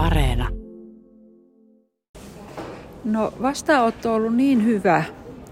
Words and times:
Areena. 0.00 0.48
No 3.04 3.32
vastaanotto 3.42 4.10
on 4.10 4.16
ollut 4.16 4.36
niin 4.36 4.64
hyvä, 4.64 5.04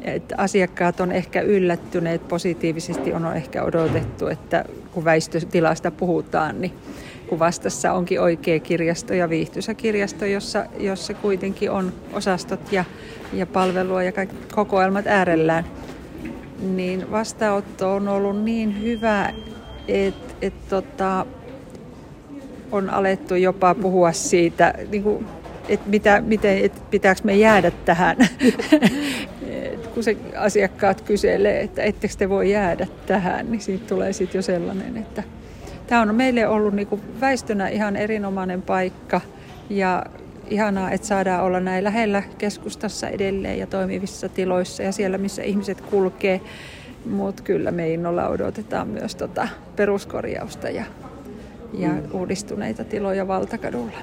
että 0.02 0.34
asiakkaat 0.38 1.00
on 1.00 1.12
ehkä 1.12 1.40
yllättyneet 1.40 2.28
positiivisesti, 2.28 3.12
on 3.12 3.36
ehkä 3.36 3.62
odotettu, 3.62 4.26
että 4.26 4.64
kun 4.92 5.04
väistötilasta 5.04 5.90
puhutaan, 5.90 6.60
niin 6.60 6.72
kun 7.28 7.38
vastassa 7.38 7.92
onkin 7.92 8.20
oikea 8.20 8.60
kirjasto 8.60 9.14
ja 9.14 9.28
viihtyisä 9.28 9.74
kirjasto, 9.74 10.24
jossa, 10.24 10.66
jossa 10.78 11.14
kuitenkin 11.14 11.70
on 11.70 11.92
osastot 12.12 12.72
ja, 12.72 12.84
ja 13.32 13.46
palvelua 13.46 14.02
ja 14.02 14.12
kaikki 14.12 14.36
kokoelmat 14.54 15.06
äärellään, 15.06 15.64
niin 16.60 17.10
vastaanotto 17.10 17.94
on 17.94 18.08
ollut 18.08 18.42
niin 18.42 18.82
hyvä, 18.82 19.32
että 19.88 20.34
et 20.42 20.68
tota, 20.68 21.26
on 22.72 22.90
alettu 22.90 23.34
jopa 23.34 23.74
puhua 23.74 24.12
siitä, 24.12 24.74
niin 24.90 25.02
kuin, 25.02 25.26
että 25.68 25.90
mitä, 25.90 26.20
miten, 26.20 26.58
että 26.58 26.80
pitääkö 26.90 27.20
me 27.24 27.36
jäädä 27.36 27.70
tähän. 27.84 28.16
kun 29.94 30.04
se 30.04 30.16
asiakkaat 30.36 31.00
kyselee, 31.00 31.60
että 31.60 31.82
ettekö 31.82 32.14
te 32.18 32.28
voi 32.28 32.50
jäädä 32.50 32.86
tähän, 33.06 33.50
niin 33.50 33.60
siitä 33.60 33.86
tulee 33.86 34.12
sitten 34.12 34.38
jo 34.38 34.42
sellainen, 34.42 34.96
että 34.96 35.22
tämä 35.86 36.00
on 36.00 36.14
meille 36.14 36.48
ollut 36.48 36.74
niin 36.74 36.86
kuin 36.86 37.00
väistönä 37.20 37.68
ihan 37.68 37.96
erinomainen 37.96 38.62
paikka 38.62 39.20
ja 39.70 40.06
ihanaa, 40.50 40.90
että 40.90 41.06
saadaan 41.06 41.44
olla 41.44 41.60
näin 41.60 41.84
lähellä 41.84 42.22
keskustassa 42.38 43.08
edelleen 43.08 43.58
ja 43.58 43.66
toimivissa 43.66 44.28
tiloissa 44.28 44.82
ja 44.82 44.92
siellä, 44.92 45.18
missä 45.18 45.42
ihmiset 45.42 45.80
kulkee. 45.80 46.40
Mutta 47.10 47.42
kyllä 47.42 47.70
me 47.70 47.92
innolla 47.92 48.28
odotetaan 48.28 48.88
myös 48.88 49.14
tota 49.14 49.48
peruskorjausta 49.76 50.70
ja, 50.70 50.84
ja 51.72 51.88
mm. 51.88 52.02
uudistuneita 52.12 52.84
tiloja 52.84 53.28
Valtakadulla. 53.28 53.98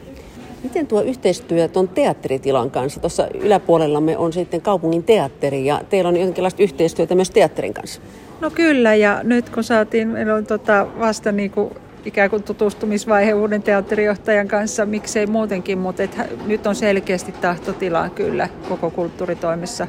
Miten 0.63 0.87
tuo 0.87 1.01
yhteistyö 1.01 1.67
tuon 1.67 1.87
teatteritilan 1.87 2.71
kanssa? 2.71 2.99
Tuossa 2.99 3.27
yläpuolellamme 3.33 4.17
on 4.17 4.33
sitten 4.33 4.61
kaupungin 4.61 5.03
teatteri 5.03 5.65
ja 5.65 5.81
teillä 5.89 6.07
on 6.07 6.17
jonkinlaista 6.17 6.63
yhteistyötä 6.63 7.15
myös 7.15 7.29
teatterin 7.29 7.73
kanssa. 7.73 8.01
No 8.41 8.49
kyllä 8.49 8.95
ja 8.95 9.19
nyt 9.23 9.49
kun 9.49 9.63
saatiin, 9.63 10.07
meillä 10.07 10.35
on 10.35 10.45
tota 10.45 10.87
vasta 10.99 11.31
niin 11.31 11.51
kuin 11.51 11.69
ikään 12.05 12.29
kuin 12.29 12.43
tutustumisvaihe 12.43 13.33
uuden 13.33 13.63
teatterijohtajan 13.63 14.47
kanssa, 14.47 14.85
miksei 14.85 15.27
muutenkin, 15.27 15.77
mutta 15.77 16.03
et, 16.03 16.17
nyt 16.45 16.67
on 16.67 16.75
selkeästi 16.75 17.31
tahtotilaa 17.31 18.09
kyllä 18.09 18.49
koko 18.69 18.89
kulttuuritoimessa. 18.91 19.87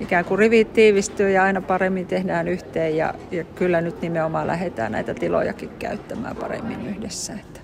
Ikään 0.00 0.24
kuin 0.24 0.38
rivit 0.38 0.72
tiivistyy 0.72 1.30
ja 1.30 1.42
aina 1.42 1.60
paremmin 1.60 2.06
tehdään 2.06 2.48
yhteen 2.48 2.96
ja, 2.96 3.14
ja 3.30 3.44
kyllä 3.44 3.80
nyt 3.80 4.02
nimenomaan 4.02 4.46
lähdetään 4.46 4.92
näitä 4.92 5.14
tilojakin 5.14 5.70
käyttämään 5.78 6.36
paremmin 6.36 6.86
yhdessä. 6.86 7.32
Että. 7.32 7.60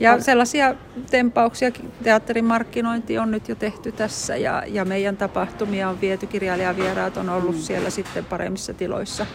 Ja 0.00 0.20
sellaisia 0.20 0.74
tempauksia, 1.10 1.70
teatterin 2.02 2.44
markkinointi 2.44 3.18
on 3.18 3.30
nyt 3.30 3.48
jo 3.48 3.54
tehty 3.54 3.92
tässä 3.92 4.36
ja, 4.36 4.62
ja 4.66 4.84
meidän 4.84 5.16
tapahtumia 5.16 5.88
on 5.88 6.00
viety, 6.00 6.26
kirjailijavieraat 6.26 7.16
on 7.16 7.28
ollut 7.28 7.54
mm. 7.56 7.60
siellä 7.60 7.90
sitten 7.90 8.24
paremmissa 8.24 8.74
tiloissa, 8.74 9.26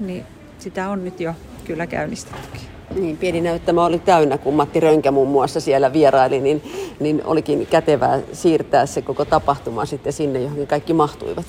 niin 0.00 0.24
sitä 0.58 0.88
on 0.88 1.04
nyt 1.04 1.20
jo 1.20 1.34
kyllä 1.64 1.86
käynnistettykin. 1.86 2.79
Niin, 2.94 3.16
pieni 3.16 3.40
näyttämä 3.40 3.84
oli 3.84 3.98
täynnä, 3.98 4.38
kun 4.38 4.54
Matti 4.54 4.80
Rönkä 4.80 5.10
muun 5.10 5.28
muassa 5.28 5.60
siellä 5.60 5.92
vieraili, 5.92 6.40
niin, 6.40 6.62
niin 7.00 7.22
olikin 7.24 7.66
kätevää 7.66 8.20
siirtää 8.32 8.86
se 8.86 9.02
koko 9.02 9.24
tapahtuma 9.24 9.84
sitten 9.84 10.12
sinne, 10.12 10.40
johon 10.40 10.66
kaikki 10.66 10.92
mahtuivat. 10.92 11.46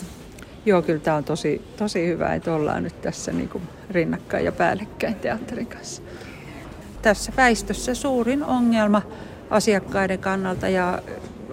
Joo, 0.65 0.81
kyllä 0.81 0.99
tämä 0.99 1.17
on 1.17 1.23
tosi, 1.23 1.61
tosi 1.77 2.07
hyvä, 2.07 2.33
että 2.33 2.53
ollaan 2.53 2.83
nyt 2.83 3.01
tässä 3.01 3.31
niin 3.31 3.49
kuin 3.49 3.63
rinnakkain 3.89 4.45
ja 4.45 4.51
päällekkäin 4.51 5.15
teatterin 5.15 5.67
kanssa. 5.67 6.01
Tässä 7.01 7.31
väistössä 7.37 7.93
suurin 7.93 8.43
ongelma 8.43 9.01
asiakkaiden 9.49 10.19
kannalta 10.19 10.69
ja 10.69 11.01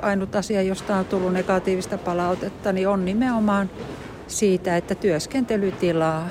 ainut 0.03 0.37
asia, 0.37 0.63
josta 0.63 0.97
on 0.97 1.05
tullut 1.05 1.33
negatiivista 1.33 1.99
palautetta, 1.99 2.73
niin 2.73 2.89
on 2.89 3.05
nimenomaan 3.05 3.71
siitä, 4.27 4.77
että 4.77 4.95
työskentelytilaa 4.95 6.29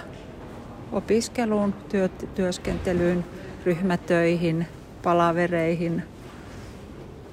opiskeluun, 0.91 1.73
työ, 1.89 2.09
työskentelyyn, 2.35 3.25
ryhmätöihin, 3.67 4.67
palavereihin. 5.03 6.03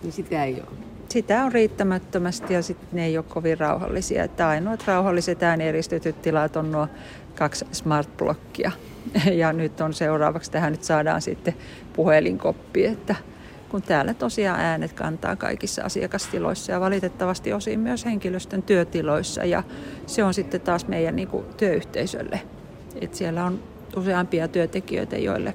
Niin 0.03 0.12
sitä 0.12 0.45
ei 0.45 0.55
ole? 0.55 0.78
Sitä 1.09 1.45
on 1.45 1.53
riittämättömästi 1.53 2.55
ja 2.55 2.62
sitten 2.62 2.89
ne 2.93 3.05
ei 3.05 3.19
ole 3.19 3.25
kovin 3.28 3.59
rauhallisia. 3.59 4.25
Että 4.25 4.49
ainoat 4.49 4.84
rauhalliset 4.87 5.43
äänieristetyt 5.43 6.22
tilat 6.22 6.56
on 6.56 6.72
nuo 6.72 6.89
kaksi 7.34 7.65
smart-blokkia. 7.72 8.71
Ja 9.33 9.53
nyt 9.53 9.81
on 9.81 9.95
seuraavaksi 9.95 10.50
tähän 10.50 10.72
nyt 10.72 10.84
saadaan 10.84 11.22
sitten 11.22 11.55
puhelinkoppi, 11.93 12.87
että 12.87 13.15
kun 13.69 13.83
täällä 13.83 14.15
tosiaan 14.15 14.61
äänet 14.61 14.93
kantaa 14.93 15.37
kaikissa 15.37 15.83
asiakastiloissa 15.83 16.72
ja 16.72 16.81
valitettavasti 16.81 17.53
osin 17.53 17.81
myös 17.81 18.05
henkilöstön 18.05 18.62
työtiloissa 18.62 19.45
ja 19.45 19.62
se 20.06 20.25
on 20.25 20.34
sitten 20.34 20.61
taas 20.61 20.89
meidän 20.89 21.16
niin 21.16 21.28
kuin, 21.28 21.45
työyhteisölle. 21.56 22.41
Et 23.01 23.15
siellä 23.15 23.45
on 23.45 23.62
useampia 23.97 24.49
työntekijöitä, 24.49 25.16
joille, 25.16 25.55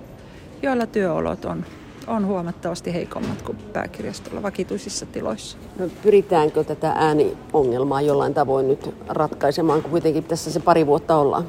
joilla 0.61 0.85
työolot 0.85 1.45
on, 1.45 1.65
on 2.07 2.25
huomattavasti 2.25 2.93
heikommat 2.93 3.41
kuin 3.41 3.57
pääkirjastolla 3.73 4.43
vakituisissa 4.43 5.05
tiloissa. 5.05 5.57
No, 5.79 5.89
pyritäänkö 6.03 6.63
tätä 6.63 6.91
ääniongelmaa 6.95 8.01
jollain 8.01 8.33
tavoin 8.33 8.67
nyt 8.67 8.95
ratkaisemaan, 9.07 9.81
kun 9.81 9.91
kuitenkin 9.91 10.23
tässä 10.23 10.51
se 10.51 10.59
pari 10.59 10.85
vuotta 10.85 11.15
ollaan? 11.15 11.45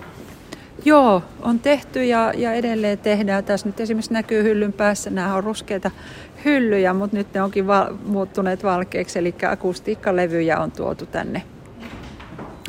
Joo, 0.84 1.22
on 1.42 1.58
tehty 1.58 2.04
ja, 2.04 2.32
ja 2.36 2.52
edelleen 2.52 2.98
tehdään. 2.98 3.44
Tässä 3.44 3.66
nyt 3.66 3.80
esimerkiksi 3.80 4.12
näkyy 4.12 4.42
hyllyn 4.42 4.72
päässä, 4.72 5.10
nämä 5.10 5.34
on 5.34 5.44
ruskeita 5.44 5.90
hyllyjä, 6.44 6.92
mutta 6.92 7.16
nyt 7.16 7.34
ne 7.34 7.42
onkin 7.42 7.66
val- 7.66 7.94
muuttuneet 8.06 8.64
valkeiksi, 8.64 9.18
eli 9.18 9.34
akustiikkalevyjä 9.50 10.58
on 10.58 10.72
tuotu 10.72 11.06
tänne 11.06 11.42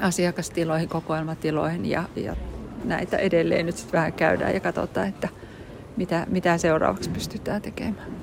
asiakastiloihin, 0.02 0.90
kokoelmatiloihin 0.90 1.86
ja, 1.86 2.04
ja 2.16 2.36
näitä 2.84 3.18
edelleen 3.18 3.66
nyt 3.66 3.78
sitten 3.78 3.98
vähän 3.98 4.14
käydään 4.14 4.54
ja 4.54 4.60
katsotaan, 4.60 5.08
että 5.08 5.30
mitä, 6.02 6.26
mitä 6.30 6.58
seuraavaksi 6.58 7.10
pystytään 7.10 7.62
tekemään. 7.62 8.21